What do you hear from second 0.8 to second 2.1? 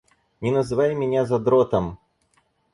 меня задротом!